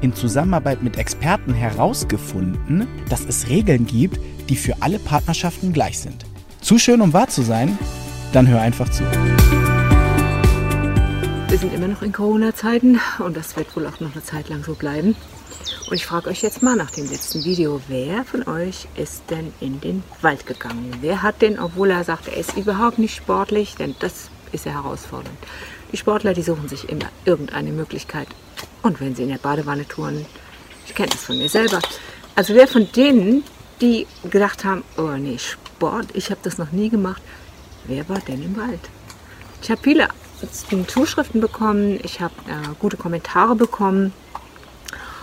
in 0.00 0.14
Zusammenarbeit 0.14 0.82
mit 0.82 0.96
Experten 0.98 1.54
herausgefunden, 1.54 2.86
dass 3.08 3.24
es 3.24 3.48
Regeln 3.48 3.86
gibt, 3.86 4.20
die 4.48 4.56
für 4.56 4.74
alle 4.80 4.98
Partnerschaften 4.98 5.72
gleich 5.72 5.98
sind. 5.98 6.24
Zu 6.60 6.78
schön, 6.78 7.00
um 7.00 7.12
wahr 7.12 7.28
zu 7.28 7.42
sein? 7.42 7.78
Dann 8.32 8.48
hör 8.48 8.60
einfach 8.60 8.88
zu. 8.90 9.04
Wir 11.48 11.58
sind 11.58 11.72
immer 11.72 11.88
noch 11.88 12.02
in 12.02 12.12
Corona-Zeiten 12.12 13.00
und 13.20 13.36
das 13.36 13.56
wird 13.56 13.74
wohl 13.76 13.86
auch 13.86 14.00
noch 14.00 14.12
eine 14.12 14.22
Zeit 14.22 14.48
lang 14.48 14.64
so 14.64 14.74
bleiben. 14.74 15.14
Und 15.88 15.94
ich 15.94 16.04
frage 16.04 16.28
euch 16.30 16.42
jetzt 16.42 16.62
mal 16.62 16.74
nach 16.74 16.90
dem 16.90 17.08
letzten 17.08 17.44
Video, 17.44 17.80
wer 17.86 18.24
von 18.24 18.46
euch 18.48 18.88
ist 18.96 19.22
denn 19.30 19.52
in 19.60 19.80
den 19.80 20.02
Wald 20.20 20.46
gegangen? 20.46 20.92
Wer 21.00 21.22
hat 21.22 21.42
denn, 21.42 21.60
obwohl 21.60 21.90
er 21.90 22.02
sagt, 22.02 22.26
er 22.26 22.36
ist 22.36 22.56
überhaupt 22.56 22.98
nicht 22.98 23.14
sportlich, 23.14 23.76
denn 23.76 23.94
das 24.00 24.28
ist 24.56 24.66
ja 24.66 24.72
herausfordernd. 24.72 25.38
Die 25.92 25.96
Sportler, 25.96 26.34
die 26.34 26.42
suchen 26.42 26.68
sich 26.68 26.88
immer 26.88 27.08
irgendeine 27.24 27.70
Möglichkeit. 27.70 28.28
Und 28.82 29.00
wenn 29.00 29.14
sie 29.14 29.22
in 29.22 29.30
der 29.30 29.38
Badewanne 29.38 29.86
touren, 29.86 30.26
ich 30.86 30.94
kenne 30.94 31.10
das 31.10 31.24
von 31.24 31.38
mir 31.38 31.48
selber. 31.48 31.80
Also 32.34 32.54
wer 32.54 32.68
von 32.68 32.90
denen 32.92 33.44
die 33.80 34.06
gedacht 34.30 34.64
haben, 34.64 34.82
oh 34.96 35.16
nee, 35.18 35.38
Sport, 35.38 36.06
ich 36.14 36.30
habe 36.30 36.40
das 36.42 36.58
noch 36.58 36.72
nie 36.72 36.88
gemacht. 36.88 37.22
Wer 37.84 38.08
war 38.08 38.18
denn 38.20 38.42
im 38.42 38.56
Wald? 38.56 38.80
Ich 39.62 39.70
habe 39.70 39.80
viele 39.82 40.08
Zuschriften 40.86 41.40
bekommen, 41.40 41.98
ich 42.02 42.20
habe 42.20 42.34
äh, 42.48 42.74
gute 42.78 42.96
Kommentare 42.96 43.54
bekommen 43.54 44.12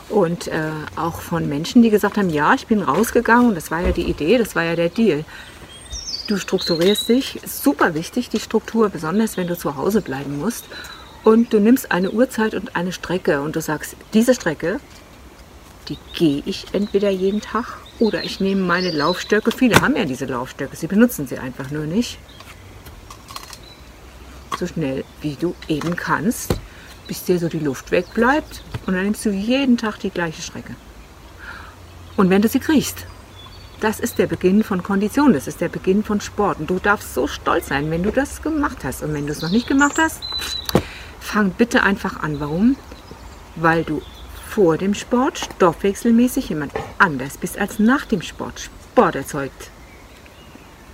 und 0.09 0.47
äh, 0.47 0.71
auch 0.95 1.21
von 1.21 1.47
Menschen, 1.47 1.81
die 1.81 1.89
gesagt 1.89 2.17
haben, 2.17 2.30
ja, 2.30 2.53
ich 2.53 2.67
bin 2.67 2.81
rausgegangen, 2.81 3.55
das 3.55 3.71
war 3.71 3.81
ja 3.81 3.91
die 3.91 4.03
Idee, 4.03 4.38
das 4.38 4.55
war 4.55 4.63
ja 4.63 4.75
der 4.75 4.89
Deal. 4.89 5.23
Du 6.27 6.38
strukturierst 6.38 7.09
dich, 7.09 7.41
super 7.45 7.95
wichtig, 7.95 8.29
die 8.29 8.39
Struktur, 8.39 8.89
besonders 8.89 9.35
wenn 9.35 9.47
du 9.47 9.57
zu 9.57 9.75
Hause 9.75 10.02
bleiben 10.02 10.39
musst. 10.39 10.65
Und 11.25 11.52
du 11.52 11.59
nimmst 11.59 11.91
eine 11.91 12.11
Uhrzeit 12.11 12.53
und 12.53 12.75
eine 12.77 12.93
Strecke 12.93 13.41
und 13.41 13.55
du 13.55 13.61
sagst, 13.61 13.95
diese 14.13 14.33
Strecke, 14.33 14.80
die 15.89 15.97
gehe 16.15 16.41
ich 16.45 16.67
entweder 16.73 17.09
jeden 17.09 17.41
Tag 17.41 17.77
oder 17.99 18.23
ich 18.23 18.39
nehme 18.39 18.61
meine 18.61 18.91
Laufstöcke. 18.91 19.52
Viele 19.52 19.81
haben 19.81 19.97
ja 19.97 20.05
diese 20.05 20.25
Laufstöcke, 20.25 20.77
sie 20.77 20.88
benutzen 20.88 21.27
sie 21.27 21.39
einfach 21.39 21.71
nur 21.71 21.85
nicht. 21.85 22.19
So 24.58 24.65
schnell 24.67 25.03
wie 25.21 25.35
du 25.35 25.55
eben 25.67 25.95
kannst, 25.97 26.55
bis 27.08 27.25
dir 27.25 27.37
so 27.37 27.49
die 27.49 27.59
Luft 27.59 27.91
wegbleibt. 27.91 28.63
Und 28.85 28.93
dann 28.93 29.03
nimmst 29.03 29.25
du 29.25 29.30
jeden 29.30 29.77
Tag 29.77 29.99
die 29.99 30.09
gleiche 30.09 30.41
Strecke. 30.41 30.75
Und 32.15 32.30
wenn 32.30 32.41
du 32.41 32.47
sie 32.47 32.59
kriegst, 32.59 33.08
das 33.84 34.00
ist 34.00 34.17
der 34.17 34.28
Beginn 34.28 34.64
von 34.64 34.81
Kondition, 34.81 35.34
das 35.34 35.45
ist 35.45 35.59
der 35.59 35.67
Beginn 35.67 36.06
von 36.06 36.22
Sport. 36.22 36.62
Und 36.62 36.70
du 36.70 36.80
darfst 36.80 37.14
so 37.14 37.28
stolz 37.28 37.67
sein, 37.67 37.92
wenn 37.92 38.02
du 38.02 38.12
das 38.12 38.42
gemacht 38.42 38.86
hast. 38.86 39.03
Und 39.03 39.14
wenn 39.14 39.26
du 39.26 39.34
es 39.34 39.42
noch 39.42 39.52
nicht 39.52 39.67
gemacht 39.67 39.98
hast, 39.98 40.22
fang 41.20 41.50
bitte 41.50 41.84
einfach 41.84 42.23
an. 42.23 42.39
Warum? 42.39 42.78
Weil 43.58 43.84
du 43.84 44.02
vor 44.48 44.78
dem 44.78 44.94
Sport 44.94 45.38
stoffwechselmäßig 45.38 46.48
jemand 46.48 46.72
anders 46.98 47.38
bist 47.38 47.58
als 47.58 47.78
nach 47.78 48.06
dem 48.06 48.22
Sport 48.22 48.70
Sport 48.94 49.16
erzeugt. 49.16 49.70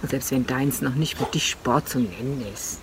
Und 0.01 0.09
selbst 0.09 0.31
wenn 0.31 0.47
deins 0.47 0.81
noch 0.81 0.95
nicht 0.95 1.15
für 1.15 1.25
dich 1.25 1.47
Sport 1.47 1.89
zu 1.89 1.99
nennen 1.99 2.43
ist, 2.51 2.79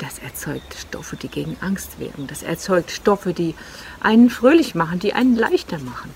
das 0.00 0.18
erzeugt 0.18 0.74
Stoffe, 0.74 1.16
die 1.16 1.28
gegen 1.28 1.56
Angst 1.60 1.98
wirken. 1.98 2.26
Das 2.26 2.42
erzeugt 2.42 2.90
Stoffe, 2.90 3.34
die 3.34 3.54
einen 4.00 4.30
fröhlich 4.30 4.74
machen, 4.74 4.98
die 4.98 5.12
einen 5.12 5.36
leichter 5.36 5.78
machen. 5.78 6.10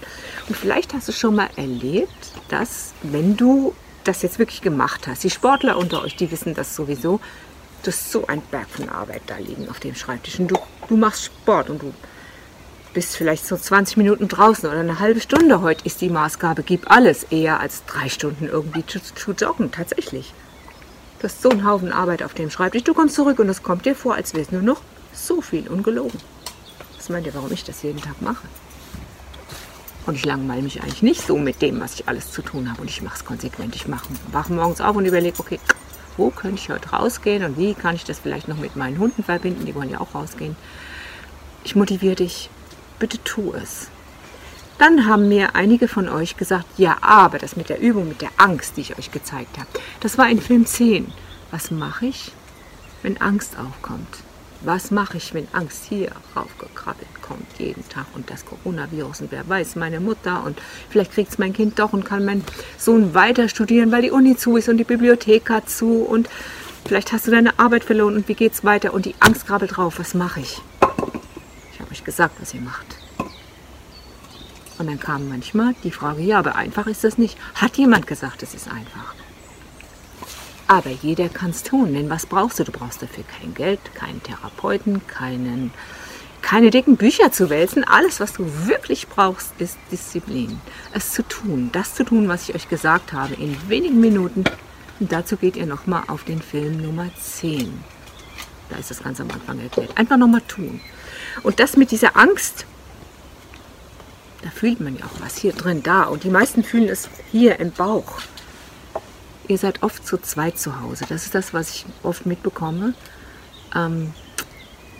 Und 0.48 0.56
vielleicht 0.56 0.94
hast 0.94 1.08
du 1.08 1.12
schon 1.12 1.36
mal 1.36 1.50
erlebt, 1.56 2.32
dass 2.48 2.92
wenn 3.02 3.36
du 3.36 3.74
das 4.04 4.22
jetzt 4.22 4.38
wirklich 4.38 4.62
gemacht 4.62 5.06
hast, 5.06 5.24
die 5.24 5.30
Sportler 5.30 5.76
unter 5.76 6.02
euch, 6.02 6.16
die 6.16 6.30
wissen 6.30 6.54
das 6.54 6.74
sowieso, 6.74 7.20
du 7.82 7.88
hast 7.88 8.10
so 8.10 8.26
ein 8.26 8.42
Berg 8.50 8.68
von 8.70 8.88
Arbeit 8.88 9.22
da 9.26 9.36
liegen 9.36 9.68
auf 9.68 9.80
dem 9.80 9.94
Schreibtisch. 9.94 10.38
Und 10.38 10.48
du, 10.48 10.58
du 10.88 10.96
machst 10.96 11.24
Sport 11.24 11.70
und 11.70 11.82
du 11.82 11.92
bist 12.94 13.16
vielleicht 13.16 13.46
so 13.46 13.56
20 13.56 13.96
Minuten 13.98 14.28
draußen 14.28 14.68
oder 14.68 14.80
eine 14.80 15.00
halbe 15.00 15.20
Stunde. 15.20 15.60
Heute 15.60 15.84
ist 15.84 16.00
die 16.00 16.08
Maßgabe, 16.08 16.62
gib 16.62 16.90
alles, 16.90 17.24
eher 17.24 17.60
als 17.60 17.84
drei 17.84 18.08
Stunden 18.08 18.46
irgendwie 18.46 18.86
zu, 18.86 19.00
zu 19.02 19.32
joggen, 19.32 19.72
tatsächlich. 19.72 20.32
Du 21.24 21.30
hast 21.30 21.40
so 21.40 21.48
einen 21.48 21.66
Haufen 21.66 21.90
Arbeit 21.90 22.22
auf 22.22 22.34
dem 22.34 22.50
Schreibtisch. 22.50 22.84
Du 22.84 22.92
kommst 22.92 23.14
zurück 23.14 23.38
und 23.38 23.48
es 23.48 23.62
kommt 23.62 23.86
dir 23.86 23.94
vor, 23.94 24.14
als 24.14 24.34
wäre 24.34 24.42
es 24.42 24.52
nur 24.52 24.60
noch 24.60 24.82
so 25.14 25.40
viel 25.40 25.66
ungelogen. 25.68 26.20
Was 26.98 27.08
meint 27.08 27.24
ihr, 27.24 27.32
warum 27.32 27.50
ich 27.50 27.64
das 27.64 27.82
jeden 27.82 27.98
Tag 27.98 28.20
mache? 28.20 28.46
Und 30.04 30.16
ich 30.16 30.26
langweile 30.26 30.60
mich 30.60 30.82
eigentlich 30.82 31.02
nicht 31.02 31.26
so 31.26 31.38
mit 31.38 31.62
dem, 31.62 31.80
was 31.80 31.94
ich 31.94 32.08
alles 32.08 32.30
zu 32.30 32.42
tun 32.42 32.70
habe. 32.70 32.82
Und 32.82 32.90
ich 32.90 33.00
mache 33.00 33.16
es 33.16 33.24
konsequent. 33.24 33.74
Ich 33.74 33.88
mache, 33.88 34.06
wache 34.32 34.52
morgens 34.52 34.82
auf 34.82 34.96
und 34.96 35.06
überlege, 35.06 35.38
okay, 35.38 35.58
wo 36.18 36.28
könnte 36.28 36.60
ich 36.60 36.68
heute 36.68 36.90
rausgehen 36.90 37.42
und 37.42 37.56
wie 37.56 37.72
kann 37.72 37.94
ich 37.94 38.04
das 38.04 38.18
vielleicht 38.18 38.46
noch 38.46 38.58
mit 38.58 38.76
meinen 38.76 38.98
Hunden 38.98 39.24
verbinden? 39.24 39.64
Die 39.64 39.74
wollen 39.74 39.88
ja 39.88 40.02
auch 40.02 40.14
rausgehen. 40.14 40.56
Ich 41.64 41.74
motiviere 41.74 42.16
dich, 42.16 42.50
bitte 42.98 43.16
tu 43.24 43.54
es. 43.54 43.88
Dann 44.78 45.06
haben 45.06 45.28
mir 45.28 45.54
einige 45.54 45.88
von 45.88 46.08
euch 46.08 46.36
gesagt, 46.36 46.66
ja, 46.76 46.96
aber 47.00 47.38
das 47.38 47.56
mit 47.56 47.68
der 47.68 47.80
Übung, 47.80 48.08
mit 48.08 48.20
der 48.20 48.30
Angst, 48.36 48.76
die 48.76 48.82
ich 48.82 48.98
euch 48.98 49.12
gezeigt 49.12 49.58
habe, 49.58 49.68
das 50.00 50.18
war 50.18 50.28
in 50.28 50.40
Film 50.40 50.66
10. 50.66 51.12
Was 51.50 51.70
mache 51.70 52.06
ich, 52.06 52.32
wenn 53.02 53.20
Angst 53.20 53.56
aufkommt? 53.58 54.08
Was 54.62 54.90
mache 54.90 55.18
ich, 55.18 55.34
wenn 55.34 55.46
Angst 55.52 55.84
hier 55.88 56.10
raufgekrabbelt 56.34 57.22
kommt, 57.22 57.46
jeden 57.58 57.86
Tag 57.88 58.06
und 58.14 58.30
das 58.30 58.46
Coronavirus 58.46 59.20
und 59.20 59.30
wer 59.30 59.46
weiß, 59.46 59.76
meine 59.76 60.00
Mutter 60.00 60.42
und 60.44 60.58
vielleicht 60.88 61.12
kriegt 61.12 61.30
es 61.30 61.38
mein 61.38 61.52
Kind 61.52 61.78
doch 61.78 61.92
und 61.92 62.04
kann 62.04 62.24
mein 62.24 62.42
Sohn 62.78 63.14
weiter 63.14 63.48
studieren, 63.48 63.92
weil 63.92 64.02
die 64.02 64.10
Uni 64.10 64.36
zu 64.36 64.56
ist 64.56 64.70
und 64.70 64.78
die 64.78 64.84
Bibliothek 64.84 65.50
hat 65.50 65.68
zu 65.68 66.02
und 66.02 66.30
vielleicht 66.86 67.12
hast 67.12 67.26
du 67.26 67.30
deine 67.30 67.58
Arbeit 67.58 67.84
verloren 67.84 68.16
und 68.16 68.28
wie 68.28 68.34
geht's 68.34 68.64
weiter 68.64 68.94
und 68.94 69.04
die 69.04 69.14
Angst 69.20 69.46
krabbelt 69.46 69.76
drauf. 69.76 69.98
Was 69.98 70.14
mache 70.14 70.40
ich? 70.40 70.62
euch 71.94 72.04
gesagt, 72.04 72.34
was 72.40 72.52
ihr 72.52 72.60
macht. 72.60 73.03
Und 74.78 74.88
dann 74.88 74.98
kam 74.98 75.28
manchmal 75.28 75.74
die 75.84 75.90
Frage, 75.90 76.22
ja, 76.22 76.38
aber 76.38 76.56
einfach 76.56 76.86
ist 76.86 77.04
das 77.04 77.18
nicht. 77.18 77.38
Hat 77.54 77.76
jemand 77.76 78.06
gesagt, 78.06 78.42
es 78.42 78.54
ist 78.54 78.68
einfach? 78.68 79.14
Aber 80.66 80.90
jeder 80.90 81.28
kann 81.28 81.50
es 81.50 81.62
tun, 81.62 81.94
denn 81.94 82.10
was 82.10 82.26
brauchst 82.26 82.58
du? 82.58 82.64
Du 82.64 82.72
brauchst 82.72 83.02
dafür 83.02 83.24
kein 83.24 83.54
Geld, 83.54 83.80
keinen 83.94 84.22
Therapeuten, 84.22 85.06
keinen, 85.06 85.70
keine 86.42 86.70
dicken 86.70 86.96
Bücher 86.96 87.30
zu 87.30 87.50
wälzen. 87.50 87.84
Alles, 87.84 88.18
was 88.18 88.32
du 88.32 88.46
wirklich 88.66 89.08
brauchst, 89.08 89.52
ist 89.58 89.78
Disziplin. 89.92 90.60
Es 90.92 91.12
zu 91.12 91.22
tun, 91.22 91.68
das 91.72 91.94
zu 91.94 92.04
tun, 92.04 92.28
was 92.28 92.48
ich 92.48 92.54
euch 92.54 92.68
gesagt 92.68 93.12
habe, 93.12 93.34
in 93.34 93.56
wenigen 93.68 94.00
Minuten. 94.00 94.44
Und 94.98 95.12
dazu 95.12 95.36
geht 95.36 95.56
ihr 95.56 95.66
nochmal 95.66 96.04
auf 96.06 96.24
den 96.24 96.40
Film 96.40 96.80
Nummer 96.80 97.10
10. 97.20 97.84
Da 98.70 98.76
ist 98.76 98.90
das 98.90 99.02
ganz 99.02 99.20
am 99.20 99.30
Anfang 99.30 99.60
erklärt. 99.60 99.96
Einfach 99.98 100.16
nochmal 100.16 100.42
tun. 100.48 100.80
Und 101.42 101.60
das 101.60 101.76
mit 101.76 101.90
dieser 101.90 102.16
Angst, 102.16 102.64
da 104.44 104.50
fühlt 104.50 104.78
man 104.78 104.96
ja 104.96 105.06
auch 105.06 105.20
was 105.20 105.38
hier 105.38 105.54
drin, 105.54 105.82
da. 105.82 106.04
Und 106.04 106.22
die 106.22 106.28
meisten 106.28 106.62
fühlen 106.62 106.90
es 106.90 107.08
hier 107.32 107.58
im 107.60 107.70
Bauch. 107.70 108.20
Ihr 109.48 109.56
seid 109.56 109.82
oft 109.82 110.06
zu 110.06 110.18
zweit 110.18 110.58
zu 110.58 110.82
Hause. 110.82 111.06
Das 111.08 111.24
ist 111.24 111.34
das, 111.34 111.54
was 111.54 111.70
ich 111.70 111.86
oft 112.02 112.26
mitbekomme. 112.26 112.92
Ähm, 113.74 114.12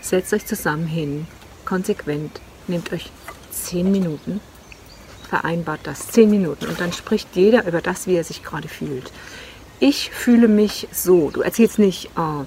setzt 0.00 0.32
euch 0.32 0.46
zusammen 0.46 0.86
hin, 0.86 1.26
konsequent, 1.66 2.40
nehmt 2.68 2.90
euch 2.92 3.10
zehn 3.50 3.92
Minuten, 3.92 4.40
vereinbart 5.28 5.80
das, 5.84 6.08
zehn 6.08 6.30
Minuten 6.30 6.66
und 6.66 6.80
dann 6.80 6.92
spricht 6.92 7.36
jeder 7.36 7.66
über 7.66 7.82
das, 7.82 8.06
wie 8.06 8.16
er 8.16 8.24
sich 8.24 8.42
gerade 8.42 8.68
fühlt. 8.68 9.12
Ich 9.78 10.10
fühle 10.10 10.48
mich 10.48 10.88
so. 10.90 11.30
Du 11.30 11.42
erzählst 11.42 11.78
nicht, 11.78 12.10
oh, 12.16 12.44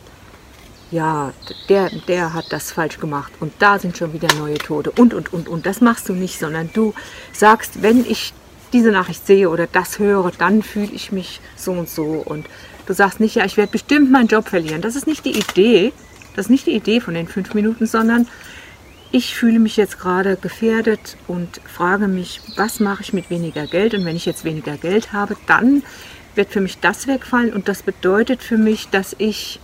ja, 0.92 1.34
der, 1.70 1.90
der 2.08 2.34
hat 2.34 2.46
das 2.52 2.72
falsch 2.72 3.00
gemacht 3.00 3.34
und 3.40 3.54
da 3.60 3.78
sind 3.80 3.98
schon 3.98 4.14
wieder 4.14 4.34
neue 4.36 4.58
Tote 4.58 4.92
und, 4.92 5.14
und, 5.14 5.34
und, 5.34 5.48
und. 5.48 5.66
Das 5.66 5.82
machst 5.82 6.08
du 6.10 6.14
nicht, 6.14 6.40
sondern 6.40 6.70
du 6.74 6.94
sagst, 7.34 7.82
wenn 7.82 8.06
ich 8.10 8.34
diese 8.74 8.92
Nachricht 8.92 9.26
sehe 9.26 9.50
oder 9.50 9.68
das 9.68 10.00
höre, 10.00 10.32
dann 10.32 10.62
fühle 10.62 10.92
ich 10.92 11.12
mich 11.12 11.40
so 11.56 11.72
und 11.72 11.90
so. 11.90 12.04
Und 12.04 12.48
du 12.86 12.94
sagst 12.94 13.20
nicht, 13.20 13.36
ja, 13.36 13.46
ich 13.46 13.58
werde 13.58 13.72
bestimmt 13.72 14.12
meinen 14.12 14.28
Job 14.28 14.48
verlieren. 14.48 14.82
Das 14.82 14.96
ist 14.96 15.08
nicht 15.08 15.26
die 15.26 15.38
Idee. 15.38 15.94
Das 16.36 16.46
ist 16.46 16.50
nicht 16.50 16.68
die 16.68 16.76
Idee 16.76 17.00
von 17.00 17.14
den 17.14 17.28
fünf 17.28 17.54
Minuten, 17.54 17.86
sondern 17.86 18.28
ich 19.12 19.36
fühle 19.36 19.60
mich 19.60 19.78
jetzt 19.78 20.00
gerade 20.00 20.36
gefährdet 20.36 21.18
und 21.28 21.62
frage 21.66 22.08
mich, 22.08 22.42
was 22.58 22.80
mache 22.80 23.04
ich 23.04 23.14
mit 23.14 23.30
weniger 23.30 23.66
Geld? 23.66 23.94
Und 23.94 24.06
wenn 24.06 24.16
ich 24.16 24.26
jetzt 24.26 24.44
weniger 24.44 24.78
Geld 24.78 25.14
habe, 25.14 25.38
dann 25.48 25.84
wird 26.36 26.52
für 26.52 26.62
mich 26.62 26.80
das 26.80 27.08
wegfallen 27.08 27.54
und 27.54 27.68
das 27.68 27.82
bedeutet 27.84 28.44
für 28.44 28.58
mich, 28.58 28.90
dass 28.90 29.16
ich 29.18 29.60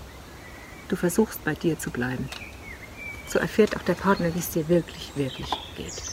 Du 0.94 0.98
versuchst 0.98 1.44
bei 1.44 1.56
dir 1.56 1.80
zu 1.80 1.90
bleiben. 1.90 2.30
So 3.25 3.40
erfährt 3.40 3.75
auch 3.75 3.81
der 3.81 3.95
Partner, 3.95 4.36
wie 4.36 4.38
es 4.38 4.51
dir 4.51 4.69
wirklich, 4.69 5.12
wirklich 5.16 5.50
geht. 5.75 6.04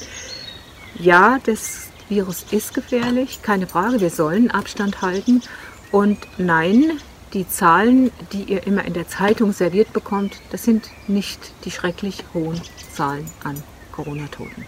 Ja, 0.98 1.38
das 1.44 1.88
Virus 2.08 2.46
ist 2.50 2.72
gefährlich, 2.72 3.42
keine 3.42 3.66
Frage, 3.66 4.00
wir 4.00 4.08
sollen 4.08 4.50
Abstand 4.50 5.02
halten. 5.02 5.42
Und 5.92 6.16
nein, 6.38 6.98
die 7.34 7.46
Zahlen, 7.46 8.10
die 8.32 8.44
ihr 8.44 8.66
immer 8.66 8.82
in 8.86 8.94
der 8.94 9.06
Zeitung 9.06 9.52
serviert 9.52 9.92
bekommt, 9.92 10.40
das 10.50 10.64
sind 10.64 10.88
nicht 11.08 11.52
die 11.66 11.70
schrecklich 11.72 12.24
hohen 12.32 12.62
Zahlen 12.90 13.30
an 13.44 13.62
Corona-Toten. 13.92 14.64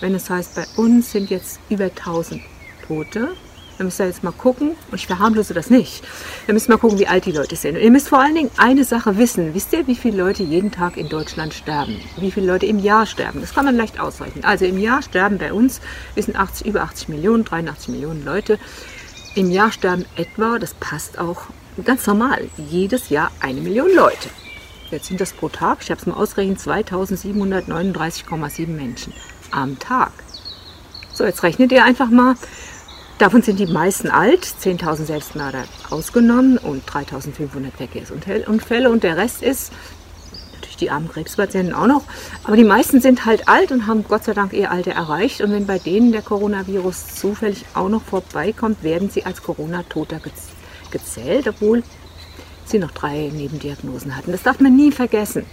Wenn 0.00 0.14
es 0.14 0.28
heißt, 0.28 0.54
bei 0.54 0.66
uns 0.76 1.12
sind 1.12 1.30
jetzt 1.30 1.60
über 1.70 1.84
1000 1.84 2.42
Tote, 2.86 3.34
dann 3.78 3.86
müsst 3.86 4.00
ihr 4.00 4.06
jetzt 4.06 4.24
mal 4.24 4.32
gucken, 4.32 4.70
und 4.90 4.94
ich 4.94 5.06
verharmlose 5.06 5.54
das 5.54 5.70
nicht, 5.70 6.04
dann 6.46 6.54
müsst 6.54 6.68
mal 6.68 6.78
gucken, 6.78 6.98
wie 6.98 7.06
alt 7.06 7.26
die 7.26 7.32
Leute 7.32 7.56
sind. 7.56 7.76
Und 7.76 7.82
ihr 7.82 7.90
müsst 7.90 8.08
vor 8.08 8.20
allen 8.20 8.34
Dingen 8.34 8.50
eine 8.56 8.84
Sache 8.84 9.18
wissen. 9.18 9.54
Wisst 9.54 9.72
ihr, 9.72 9.86
wie 9.86 9.94
viele 9.94 10.18
Leute 10.18 10.42
jeden 10.42 10.70
Tag 10.70 10.96
in 10.96 11.08
Deutschland 11.08 11.54
sterben? 11.54 12.00
Wie 12.16 12.30
viele 12.30 12.46
Leute 12.46 12.66
im 12.66 12.78
Jahr 12.78 13.06
sterben? 13.06 13.40
Das 13.40 13.54
kann 13.54 13.64
man 13.64 13.76
leicht 13.76 14.00
ausrechnen. 14.00 14.44
Also 14.44 14.64
im 14.64 14.78
Jahr 14.78 15.02
sterben 15.02 15.38
bei 15.38 15.52
uns, 15.52 15.80
wir 16.14 16.22
sind 16.22 16.36
80, 16.36 16.66
über 16.66 16.82
80 16.82 17.08
Millionen, 17.08 17.44
83 17.44 17.88
Millionen 17.88 18.24
Leute. 18.24 18.58
Im 19.34 19.50
Jahr 19.50 19.72
sterben 19.72 20.04
etwa, 20.16 20.58
das 20.58 20.74
passt 20.74 21.18
auch 21.18 21.42
ganz 21.84 22.06
normal, 22.06 22.48
jedes 22.56 23.08
Jahr 23.08 23.32
eine 23.40 23.60
Million 23.60 23.92
Leute. 23.94 24.28
Jetzt 24.90 25.06
sind 25.06 25.20
das 25.20 25.32
pro 25.32 25.48
Tag, 25.48 25.78
ich 25.80 25.90
habe 25.90 26.00
es 26.00 26.06
mal 26.06 26.14
ausgerechnet, 26.14 26.60
2739,7 26.60 28.68
Menschen 28.68 29.12
am 29.50 29.76
Tag. 29.80 30.12
So, 31.12 31.24
jetzt 31.24 31.42
rechnet 31.42 31.72
ihr 31.72 31.84
einfach 31.84 32.10
mal. 32.10 32.36
Davon 33.18 33.42
sind 33.42 33.60
die 33.60 33.66
meisten 33.66 34.10
alt, 34.10 34.44
10.000 34.44 35.04
Selbstmörder 35.04 35.64
ausgenommen 35.88 36.58
und 36.58 36.84
3.500 36.84 37.70
Verkehrsunfälle 37.76 38.90
und 38.90 39.04
der 39.04 39.16
Rest 39.16 39.40
ist 39.40 39.72
natürlich 40.54 40.76
die 40.76 40.90
armen 40.90 41.08
Krebspatienten 41.08 41.74
auch 41.74 41.86
noch. 41.86 42.02
Aber 42.42 42.56
die 42.56 42.64
meisten 42.64 43.00
sind 43.00 43.24
halt 43.24 43.48
alt 43.48 43.70
und 43.70 43.86
haben 43.86 44.04
Gott 44.08 44.24
sei 44.24 44.34
Dank 44.34 44.52
ihr 44.52 44.70
Alter 44.70 44.92
erreicht. 44.92 45.40
Und 45.42 45.52
wenn 45.52 45.66
bei 45.66 45.78
denen 45.78 46.10
der 46.10 46.22
Coronavirus 46.22 47.14
zufällig 47.14 47.64
auch 47.74 47.88
noch 47.88 48.02
vorbeikommt, 48.02 48.82
werden 48.82 49.10
sie 49.10 49.24
als 49.24 49.42
Corona-Toter 49.42 50.20
gezählt, 50.90 51.46
obwohl 51.46 51.84
sie 52.64 52.78
noch 52.78 52.90
drei 52.90 53.30
Nebendiagnosen 53.32 54.16
hatten. 54.16 54.32
Das 54.32 54.42
darf 54.42 54.58
man 54.58 54.74
nie 54.74 54.90
vergessen. 54.90 55.44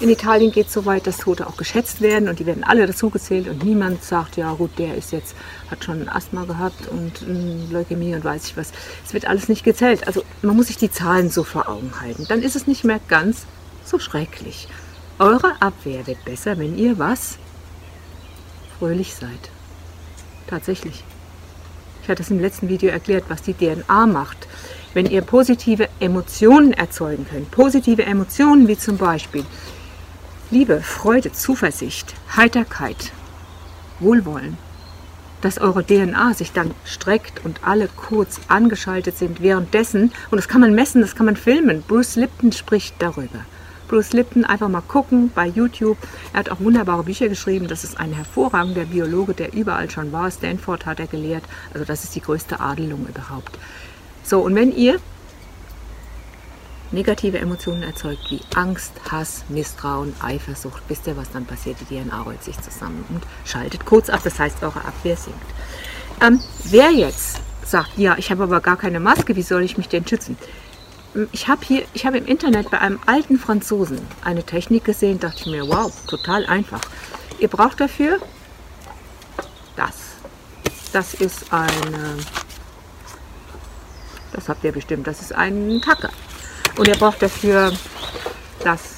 In 0.00 0.10
Italien 0.10 0.50
geht 0.50 0.66
es 0.66 0.72
so 0.72 0.86
weit, 0.86 1.06
dass 1.06 1.18
Tote 1.18 1.46
auch 1.46 1.56
geschätzt 1.56 2.00
werden 2.00 2.28
und 2.28 2.40
die 2.40 2.46
werden 2.46 2.64
alle 2.64 2.86
dazugezählt 2.86 3.46
und 3.48 3.62
niemand 3.62 4.02
sagt, 4.02 4.36
ja 4.36 4.52
gut, 4.52 4.76
der 4.78 4.96
ist 4.96 5.12
jetzt, 5.12 5.36
hat 5.70 5.84
schon 5.84 6.08
Asthma 6.08 6.44
gehabt 6.44 6.88
und 6.88 7.22
ähm, 7.22 7.70
Leukämie 7.70 8.14
und 8.14 8.24
weiß 8.24 8.46
ich 8.48 8.56
was. 8.56 8.72
Es 9.06 9.14
wird 9.14 9.26
alles 9.26 9.48
nicht 9.48 9.62
gezählt. 9.62 10.06
Also 10.06 10.24
man 10.42 10.56
muss 10.56 10.66
sich 10.66 10.78
die 10.78 10.90
Zahlen 10.90 11.30
so 11.30 11.44
vor 11.44 11.68
Augen 11.68 11.92
halten. 12.00 12.26
Dann 12.28 12.42
ist 12.42 12.56
es 12.56 12.66
nicht 12.66 12.82
mehr 12.82 12.98
ganz 13.06 13.46
so 13.84 14.00
schrecklich. 14.00 14.66
Eure 15.20 15.62
Abwehr 15.62 16.06
wird 16.08 16.24
besser, 16.24 16.58
wenn 16.58 16.76
ihr 16.76 16.98
was? 16.98 17.38
Fröhlich 18.78 19.14
seid. 19.14 19.50
Tatsächlich. 20.48 21.04
Ich 22.02 22.08
hatte 22.08 22.22
es 22.22 22.30
im 22.30 22.40
letzten 22.40 22.68
Video 22.68 22.90
erklärt, 22.90 23.24
was 23.28 23.42
die 23.42 23.54
DNA 23.54 24.06
macht. 24.06 24.48
Wenn 24.92 25.06
ihr 25.06 25.22
positive 25.22 25.88
Emotionen 26.00 26.72
erzeugen 26.72 27.26
könnt, 27.30 27.50
positive 27.52 28.04
Emotionen 28.04 28.66
wie 28.66 28.76
zum 28.76 28.98
Beispiel 28.98 29.44
Liebe, 30.54 30.82
Freude, 30.82 31.32
Zuversicht, 31.32 32.14
Heiterkeit, 32.36 33.10
Wohlwollen, 33.98 34.56
dass 35.40 35.58
eure 35.58 35.84
DNA 35.84 36.32
sich 36.34 36.52
dann 36.52 36.70
streckt 36.84 37.44
und 37.44 37.64
alle 37.64 37.88
kurz 37.88 38.38
angeschaltet 38.46 39.18
sind 39.18 39.42
währenddessen. 39.42 40.12
Und 40.30 40.36
das 40.36 40.46
kann 40.46 40.60
man 40.60 40.72
messen, 40.72 41.00
das 41.00 41.16
kann 41.16 41.26
man 41.26 41.34
filmen. 41.34 41.82
Bruce 41.82 42.14
Lipton 42.14 42.52
spricht 42.52 42.94
darüber. 43.00 43.40
Bruce 43.88 44.12
Lipton 44.12 44.44
einfach 44.44 44.68
mal 44.68 44.80
gucken 44.80 45.32
bei 45.34 45.48
YouTube. 45.48 45.98
Er 46.32 46.38
hat 46.38 46.50
auch 46.50 46.60
wunderbare 46.60 47.02
Bücher 47.02 47.28
geschrieben. 47.28 47.66
Das 47.66 47.82
ist 47.82 47.98
ein 47.98 48.12
hervorragender 48.12 48.84
Biologe, 48.84 49.34
der 49.34 49.54
überall 49.54 49.90
schon 49.90 50.12
war. 50.12 50.30
Stanford 50.30 50.86
hat 50.86 51.00
er 51.00 51.08
gelehrt. 51.08 51.42
Also 51.72 51.84
das 51.84 52.04
ist 52.04 52.14
die 52.14 52.20
größte 52.20 52.60
Adelung 52.60 53.08
überhaupt. 53.08 53.58
So, 54.22 54.38
und 54.38 54.54
wenn 54.54 54.70
ihr 54.70 55.00
negative 56.90 57.38
Emotionen 57.38 57.82
erzeugt, 57.82 58.30
wie 58.30 58.40
Angst, 58.54 58.92
Hass, 59.10 59.44
Misstrauen, 59.48 60.14
Eifersucht, 60.20 60.82
wisst 60.88 61.06
ihr, 61.06 61.16
was 61.16 61.30
dann 61.30 61.46
passiert? 61.46 61.76
Die 61.80 61.96
DNA 61.96 62.22
rollt 62.22 62.42
sich 62.42 62.60
zusammen 62.60 63.04
und 63.08 63.22
schaltet 63.44 63.84
kurz 63.84 64.08
ab, 64.10 64.20
das 64.24 64.38
heißt, 64.38 64.62
eure 64.62 64.84
Abwehr 64.84 65.16
sinkt. 65.16 65.40
Ähm, 66.20 66.40
wer 66.64 66.90
jetzt 66.90 67.40
sagt, 67.64 67.96
ja, 67.96 68.16
ich 68.18 68.30
habe 68.30 68.44
aber 68.44 68.60
gar 68.60 68.76
keine 68.76 69.00
Maske, 69.00 69.36
wie 69.36 69.42
soll 69.42 69.62
ich 69.62 69.76
mich 69.76 69.88
denn 69.88 70.06
schützen? 70.06 70.36
Ähm, 71.14 71.28
ich 71.32 71.48
habe 71.48 71.64
hier, 71.64 71.84
ich 71.92 72.06
habe 72.06 72.18
im 72.18 72.26
Internet 72.26 72.70
bei 72.70 72.78
einem 72.78 73.00
alten 73.06 73.38
Franzosen 73.38 74.00
eine 74.22 74.44
Technik 74.44 74.84
gesehen, 74.84 75.18
dachte 75.20 75.40
ich 75.40 75.46
mir, 75.46 75.68
wow, 75.68 75.92
total 76.06 76.46
einfach. 76.46 76.80
Ihr 77.38 77.48
braucht 77.48 77.80
dafür 77.80 78.20
das. 79.76 79.94
Das 80.92 81.14
ist 81.14 81.52
eine, 81.52 82.16
das 84.32 84.48
habt 84.48 84.62
ihr 84.62 84.72
bestimmt, 84.72 85.06
das 85.06 85.20
ist 85.20 85.32
ein 85.34 85.80
Tacker. 85.84 86.10
Und 86.76 86.88
ihr 86.88 86.96
braucht 86.96 87.22
dafür 87.22 87.72
das. 88.62 88.94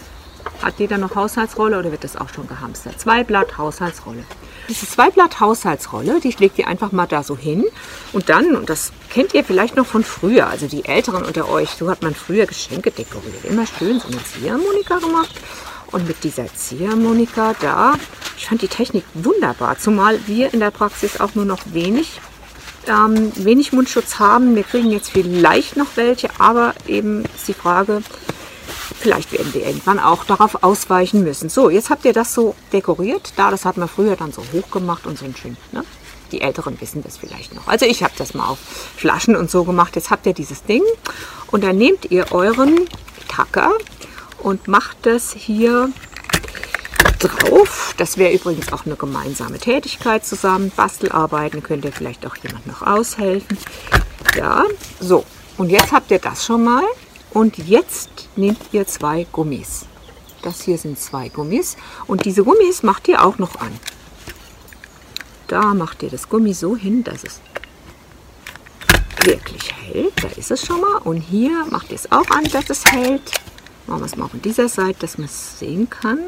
Hat 0.63 0.79
jeder 0.79 0.97
noch 0.97 1.15
Haushaltsrolle 1.15 1.79
oder 1.79 1.91
wird 1.91 2.05
das 2.05 2.17
auch 2.17 2.33
schon 2.33 2.49
gehamstert? 2.49 2.99
Zwei 2.99 3.25
Blatt 3.25 3.59
Haushaltsrolle. 3.59 4.25
Diese 4.69 4.89
zwei 4.89 5.11
Blatt 5.11 5.39
Haushaltsrolle, 5.39 6.21
die 6.21 6.35
legt 6.39 6.59
ihr 6.59 6.67
einfach 6.67 6.93
mal 6.93 7.07
da 7.07 7.23
so 7.23 7.37
hin. 7.37 7.65
Und 8.13 8.29
dann, 8.31 8.57
und 8.57 8.71
das 8.71 8.93
kennt 9.11 9.35
ihr 9.35 9.45
vielleicht 9.45 9.77
noch 9.77 9.87
von 9.87 10.03
früher, 10.03 10.47
also 10.47 10.67
die 10.67 10.85
Älteren 10.87 11.25
unter 11.25 11.49
euch, 11.49 11.71
so 11.71 11.91
hat 11.91 12.03
man 12.03 12.15
früher 12.15 12.47
Geschenke 12.47 12.91
dekoriert. 12.91 13.45
Immer 13.45 13.67
schön 13.67 14.01
so 14.01 14.09
eine 14.09 14.23
Ziehharmonika 14.25 14.99
gemacht. 14.99 15.35
Und 15.93 16.09
mit 16.09 16.25
dieser 16.25 16.53
Ziehharmonika 16.53 17.55
da, 17.61 17.95
ich 18.37 18.49
fand 18.49 18.63
die 18.63 18.69
Technik 18.69 19.05
wunderbar, 19.15 19.79
zumal 19.79 20.19
wir 20.27 20.53
in 20.53 20.61
der 20.61 20.71
Praxis 20.71 21.21
auch 21.21 21.35
nur 21.35 21.45
noch 21.45 21.61
wenig 21.67 22.21
ähm, 22.89 23.33
wenig 23.37 23.73
Mundschutz 23.73 24.19
haben. 24.19 24.55
Wir 24.57 24.65
kriegen 24.65 24.91
jetzt 24.91 25.11
vielleicht 25.11 25.77
noch 25.77 25.97
welche, 25.97 26.29
aber 26.39 26.75
eben 26.87 27.25
ist 27.35 27.49
die 27.49 27.55
Frage, 27.55 28.03
vielleicht 28.99 29.33
werden 29.33 29.53
wir 29.55 29.67
irgendwann 29.67 29.99
auch 29.99 30.25
darauf 30.25 30.63
ausweichen 30.63 31.23
müssen. 31.23 31.49
So, 31.49 31.71
jetzt 31.71 31.91
habt 31.91 32.05
ihr 32.05 32.13
das 32.13 32.35
so 32.35 32.55
dekoriert. 32.73 33.33
Da, 33.37 33.51
das 33.51 33.65
hat 33.65 33.77
man 33.77 33.89
früher 33.89 34.17
dann 34.17 34.33
so 34.33 34.43
hoch 34.53 34.71
gemacht 34.71 35.07
und 35.07 35.19
so 35.19 35.25
ein 35.25 35.35
schön, 35.37 35.57
ne? 35.73 35.85
Die 36.33 36.41
Älteren 36.41 36.81
wissen 36.81 37.05
das 37.05 37.19
vielleicht 37.19 37.55
noch. 37.55 37.69
Also 37.69 37.87
ich 37.87 38.03
habe 38.03 38.13
das 38.19 38.35
mal 38.35 38.49
auf 38.49 38.59
Flaschen 38.97 39.37
und 39.37 39.49
so 39.49 39.63
gemacht. 39.63 39.95
Jetzt 39.95 40.11
habt 40.11 40.27
ihr 40.27 40.35
dieses 40.35 40.65
Ding 40.65 40.83
und 41.53 41.63
dann 41.63 41.79
nehmt 41.79 42.11
ihr 42.11 42.33
euren 42.33 42.81
Tacker 43.29 43.71
und 44.43 44.67
macht 44.67 44.97
das 45.03 45.33
hier 45.33 45.91
drauf. 47.19 47.95
Das 47.97 48.19
wäre 48.19 48.33
übrigens 48.33 48.73
auch 48.73 48.87
eine 48.87 48.97
gemeinsame 48.97 49.59
Tätigkeit 49.59 50.25
zusammen. 50.25 50.71
Bastelarbeiten 50.75 51.63
könnt 51.63 51.85
ihr 51.85 51.93
vielleicht 51.93 52.27
auch 52.27 52.37
jemand 52.37 52.67
noch 52.67 52.83
aushelfen. 52.83 53.59
Ja, 54.37 54.65
so. 55.01 55.25
Und 55.57 55.71
jetzt 55.71 55.93
habt 55.93 56.11
ihr 56.11 56.19
das 56.19 56.45
schon 56.45 56.65
mal. 56.65 56.85
Und 57.31 57.59
jetzt 57.59 58.29
nehmt 58.37 58.61
ihr 58.73 58.87
zwei 58.87 59.27
Gummis. 59.31 59.87
Das 60.43 60.63
hier 60.63 60.79
sind 60.79 60.99
zwei 60.99 61.29
Gummis. 61.29 61.77
Und 62.07 62.25
diese 62.25 62.45
Gummis 62.45 62.83
macht 62.83 63.09
ihr 63.09 63.25
auch 63.25 63.39
noch 63.39 63.57
an. 63.57 63.73
Da 65.49 65.75
macht 65.75 66.03
ihr 66.03 66.11
das 66.11 66.29
Gummi 66.29 66.55
so 66.55 66.77
hin, 66.77 67.05
dass 67.05 67.25
es 67.25 67.41
wirklich 69.25 69.73
hält. 69.75 70.13
Da 70.23 70.29
ist 70.29 70.51
es 70.51 70.65
schon 70.65 70.81
mal. 70.81 70.99
Und 71.05 71.19
hier 71.19 71.67
macht 71.71 71.91
ihr 71.91 71.97
es 71.97 72.11
auch 72.13 72.29
an, 72.31 72.45
dass 72.45 72.71
es 72.71 72.85
hält. 72.85 73.33
Machen 73.87 74.01
wir 74.01 74.07
es 74.07 74.17
mal 74.17 74.29
von 74.29 74.43
dieser 74.43 74.69
Seite, 74.69 75.01
dass 75.01 75.19
man 75.19 75.27
es 75.27 75.59
sehen 75.59 75.89
kann. 75.89 76.19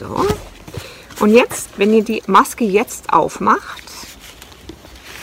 So. 0.00 0.26
Und 1.20 1.34
jetzt, 1.34 1.68
wenn 1.76 1.92
ihr 1.92 2.02
die 2.02 2.22
Maske 2.26 2.64
jetzt 2.64 3.12
aufmacht, 3.12 3.82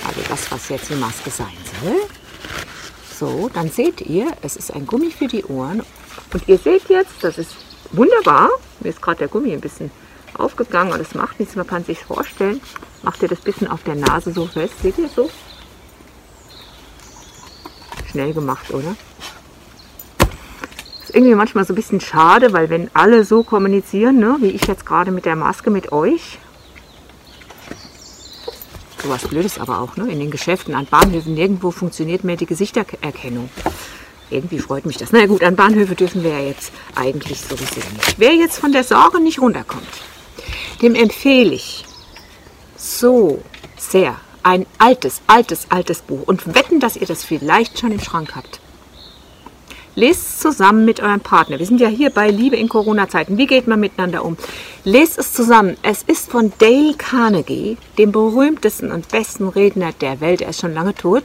also 0.08 0.22
das, 0.30 0.52
was 0.52 0.70
jetzt 0.70 0.92
die 0.92 0.96
Maske 0.96 1.32
sein 1.32 1.48
soll, 1.82 1.96
so, 3.20 3.50
dann 3.52 3.72
seht 3.72 4.02
ihr, 4.02 4.32
es 4.44 4.56
ist 4.56 4.72
ein 4.72 4.86
Gummi 4.86 5.10
für 5.10 5.26
die 5.26 5.44
Ohren. 5.46 5.82
Und 6.32 6.48
ihr 6.48 6.60
seht 6.60 6.88
jetzt, 6.90 7.16
das 7.22 7.40
ist 7.40 7.56
wunderbar. 7.92 8.52
Mir 8.82 8.90
ist 8.90 9.02
gerade 9.02 9.18
der 9.18 9.28
Gummi 9.30 9.52
ein 9.52 9.62
bisschen 9.62 9.90
aufgegangen 10.36 10.94
und 10.94 11.00
es 11.00 11.16
macht 11.16 11.40
nichts, 11.40 11.56
man 11.56 11.66
kann 11.66 11.84
sich 11.84 11.98
vorstellen. 12.04 12.62
Macht 13.02 13.24
ihr 13.24 13.30
das 13.30 13.40
bisschen 13.40 13.68
auf 13.68 13.82
der 13.82 13.96
Nase 13.96 14.32
so 14.32 14.46
fest, 14.46 14.76
seht 14.84 15.00
ihr 15.00 15.10
so? 15.10 15.32
Schnell 18.12 18.32
gemacht, 18.32 18.70
oder? 18.70 18.96
Irgendwie 21.18 21.34
manchmal 21.34 21.66
so 21.66 21.74
ein 21.74 21.76
bisschen 21.76 22.00
schade, 22.00 22.54
weil 22.54 22.70
wenn 22.70 22.92
alle 22.94 23.26
so 23.26 23.42
kommunizieren, 23.42 24.20
ne, 24.20 24.38
wie 24.40 24.52
ich 24.52 24.68
jetzt 24.68 24.86
gerade 24.86 25.10
mit 25.10 25.26
der 25.26 25.36
Maske 25.36 25.72
mit 25.72 25.92
euch, 25.92 26.38
so 29.02 29.10
was 29.10 29.28
Blödes 29.28 29.60
aber 29.60 29.80
auch, 29.82 29.98
ne, 29.98 30.12
in 30.12 30.20
den 30.20 30.30
Geschäften, 30.30 30.76
an 30.76 30.86
Bahnhöfen, 30.86 31.34
nirgendwo 31.34 31.72
funktioniert 31.72 32.24
mehr 32.24 32.36
die 32.36 32.46
Gesichtererkennung. 32.46 33.50
Irgendwie 34.30 34.60
freut 34.60 34.86
mich 34.86 34.98
das. 34.98 35.12
Na 35.12 35.26
gut, 35.26 35.42
an 35.42 35.56
Bahnhöfe 35.56 35.96
dürfen 35.96 36.24
wir 36.24 36.32
ja 36.32 36.40
jetzt 36.40 36.72
eigentlich 36.94 37.42
sowieso 37.42 37.82
nicht. 37.96 38.20
Wer 38.20 38.36
jetzt 38.36 38.60
von 38.60 38.72
der 38.72 38.84
Sorge 38.84 39.20
nicht 39.20 39.42
runterkommt, 39.42 39.88
dem 40.84 40.94
empfehle 40.94 41.54
ich 41.54 41.86
so 42.76 43.42
sehr 43.76 44.16
ein 44.44 44.68
altes, 44.78 45.22
altes, 45.26 45.66
altes 45.70 46.02
Buch 46.02 46.28
und 46.28 46.54
wetten, 46.54 46.80
dass 46.80 46.96
ihr 46.96 47.08
das 47.08 47.24
vielleicht 47.24 47.80
schon 47.80 47.92
im 47.92 48.02
Schrank 48.02 48.36
habt. 48.36 48.60
Lest 49.98 50.42
zusammen 50.42 50.86
mit 50.86 51.00
eurem 51.00 51.22
Partner. 51.22 51.58
Wir 51.58 51.66
sind 51.66 51.82
ja 51.82 51.88
hier 51.88 52.12
bei 52.12 52.30
Liebe 52.30 52.56
in 52.56 52.70
Corona-Zeiten. 52.70 53.40
Wie 53.40 53.48
geht 53.48 53.66
man 53.66 53.80
miteinander 53.80 54.24
um? 54.24 54.38
Lest 54.84 55.18
es 55.18 55.34
zusammen. 55.34 55.76
Es 55.82 56.04
ist 56.04 56.30
von 56.30 56.54
Dale 56.60 56.94
Carnegie, 56.96 57.80
dem 57.98 58.12
berühmtesten 58.12 58.92
und 58.92 59.10
besten 59.10 59.48
Redner 59.48 59.94
der 59.94 60.22
Welt. 60.22 60.42
Er 60.42 60.50
ist 60.50 60.62
schon 60.62 60.76
lange 60.76 60.94
tot. 60.94 61.24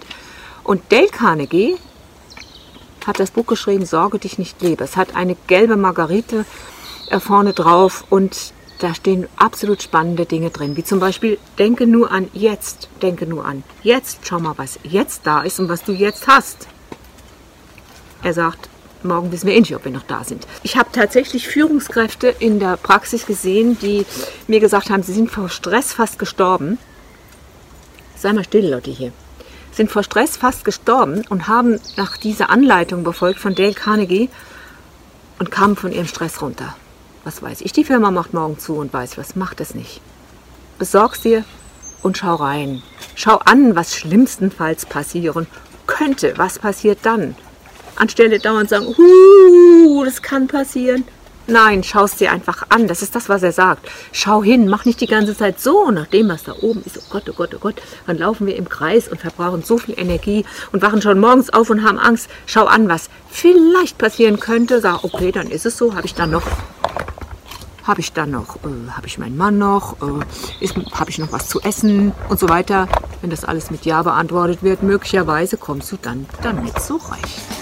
Und 0.64 0.80
Dale 0.88 1.08
Carnegie 1.08 1.76
hat 3.06 3.20
das 3.20 3.30
Buch 3.30 3.44
geschrieben, 3.44 3.84
Sorge 3.84 4.18
dich 4.18 4.38
nicht 4.38 4.62
lebe. 4.62 4.84
Es 4.84 4.96
hat 4.96 5.16
eine 5.16 5.36
gelbe 5.48 5.76
Margarite 5.76 6.46
äh, 7.10 7.20
vorne 7.20 7.52
drauf 7.52 8.06
und 8.08 8.54
da 8.78 8.94
stehen 8.94 9.28
absolut 9.36 9.82
spannende 9.82 10.24
Dinge 10.24 10.48
drin, 10.48 10.78
wie 10.78 10.82
zum 10.82 10.98
Beispiel, 10.98 11.38
denke 11.58 11.86
nur 11.86 12.10
an 12.10 12.30
jetzt, 12.32 12.88
denke 13.02 13.26
nur 13.26 13.44
an 13.44 13.64
jetzt, 13.82 14.20
schau 14.26 14.40
mal, 14.40 14.54
was 14.56 14.78
jetzt 14.82 15.26
da 15.26 15.42
ist 15.42 15.60
und 15.60 15.68
was 15.68 15.84
du 15.84 15.92
jetzt 15.92 16.26
hast. 16.26 16.68
Er 18.22 18.34
sagt, 18.34 18.68
morgen 19.02 19.32
wissen 19.32 19.46
wir 19.46 19.54
eh 19.54 19.60
nicht, 19.60 19.74
ob 19.74 19.84
wir 19.84 19.92
noch 19.92 20.04
da 20.04 20.22
sind. 20.22 20.46
Ich 20.62 20.76
habe 20.76 20.90
tatsächlich 20.92 21.48
Führungskräfte 21.48 22.28
in 22.28 22.60
der 22.60 22.76
Praxis 22.76 23.26
gesehen, 23.26 23.78
die 23.80 24.06
mir 24.46 24.60
gesagt 24.60 24.90
haben, 24.90 25.02
sie 25.02 25.12
sind 25.12 25.30
vor 25.30 25.48
Stress 25.48 25.92
fast 25.92 26.18
gestorben. 26.18 26.78
Sei 28.16 28.32
mal 28.32 28.44
still, 28.44 28.70
Leute, 28.70 28.90
hier. 28.90 29.12
Sind 29.72 29.90
vor 29.90 30.04
Stress 30.04 30.36
fast 30.36 30.64
gestorben 30.64 31.24
und 31.30 31.48
haben 31.48 31.80
nach 31.96 32.16
dieser 32.16 32.50
Anleitung 32.50 33.02
befolgt 33.02 33.40
von 33.40 33.54
Dale 33.54 33.74
Carnegie 33.74 34.28
und 35.38 35.50
kamen 35.50 35.76
von 35.76 35.92
ihrem 35.92 36.06
Stress 36.06 36.40
runter. 36.40 36.76
Was 37.24 37.42
weiß 37.42 37.62
ich, 37.62 37.72
die 37.72 37.84
Firma 37.84 38.10
macht 38.10 38.34
morgen 38.34 38.58
zu 38.58 38.74
und 38.74 38.92
weiß 38.92 39.18
was, 39.18 39.34
macht 39.34 39.60
es 39.60 39.74
nicht. 39.74 40.00
Besorg's 40.78 41.22
dir 41.22 41.44
und 42.02 42.18
schau 42.18 42.34
rein. 42.34 42.82
Schau 43.14 43.38
an, 43.38 43.74
was 43.74 43.96
schlimmstenfalls 43.96 44.86
passieren 44.86 45.46
könnte. 45.86 46.34
Was 46.36 46.58
passiert 46.58 46.98
dann? 47.02 47.34
Anstelle 48.02 48.40
dauernd 48.40 48.68
sagen, 48.68 48.86
huh, 48.98 50.04
das 50.04 50.22
kann 50.22 50.48
passieren. 50.48 51.04
Nein, 51.46 51.84
schau 51.84 52.04
es 52.04 52.16
dir 52.16 52.32
einfach 52.32 52.64
an. 52.68 52.88
Das 52.88 53.00
ist 53.00 53.14
das, 53.14 53.28
was 53.28 53.42
er 53.42 53.52
sagt. 53.52 53.88
Schau 54.10 54.42
hin, 54.42 54.68
mach 54.68 54.84
nicht 54.84 55.00
die 55.00 55.06
ganze 55.06 55.36
Zeit 55.36 55.60
so 55.60 55.90
nach 55.90 56.06
dem, 56.06 56.28
was 56.28 56.42
da 56.42 56.54
oben 56.60 56.82
ist. 56.84 56.98
Oh 56.98 57.10
Gott, 57.10 57.28
oh 57.28 57.32
Gott, 57.32 57.54
oh 57.54 57.58
Gott. 57.60 57.76
Dann 58.06 58.18
laufen 58.18 58.46
wir 58.46 58.56
im 58.56 58.68
Kreis 58.68 59.06
und 59.06 59.20
verbrauchen 59.20 59.62
so 59.62 59.78
viel 59.78 59.98
Energie 59.98 60.44
und 60.72 60.82
wachen 60.82 61.00
schon 61.00 61.20
morgens 61.20 61.50
auf 61.50 61.70
und 61.70 61.84
haben 61.84 61.98
Angst. 61.98 62.28
Schau 62.46 62.64
an, 62.64 62.88
was 62.88 63.08
vielleicht 63.28 63.98
passieren 63.98 64.40
könnte. 64.40 64.80
Sag, 64.80 65.04
okay, 65.04 65.30
dann 65.30 65.48
ist 65.48 65.66
es 65.66 65.78
so. 65.78 65.94
Habe 65.94 66.06
ich 66.06 66.14
dann 66.14 66.30
noch 66.30 66.42
habe 67.84 68.00
ich 68.00 68.12
dann 68.12 68.30
noch, 68.30 68.56
äh, 68.56 68.90
habe 68.92 69.08
ich 69.08 69.18
meinen 69.18 69.36
Mann 69.36 69.58
noch, 69.58 69.96
äh, 70.00 70.68
habe 70.92 71.10
ich 71.10 71.18
noch 71.18 71.32
was 71.32 71.48
zu 71.48 71.60
essen 71.62 72.12
und 72.28 72.38
so 72.38 72.48
weiter. 72.48 72.86
Wenn 73.20 73.30
das 73.30 73.44
alles 73.44 73.72
mit 73.72 73.84
Ja 73.84 74.02
beantwortet 74.02 74.62
wird, 74.62 74.84
möglicherweise 74.84 75.56
kommst 75.56 75.90
du 75.90 75.96
dann 76.00 76.26
damit 76.42 76.80
zurecht. 76.80 77.61